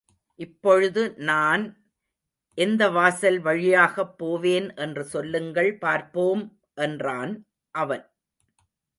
இப்பொழுது 0.39 1.01
நான் 1.21 1.63
எந்த 2.57 2.83
வாசல், 2.89 3.39
வழியாகப் 3.39 4.17
போவேன் 4.17 4.67
என்று 4.75 5.03
சொல்லுங்கள், 5.05 5.77
பார்ப்போம்! 5.77 6.43
என்றான் 6.77 7.33
அவன். 7.75 8.03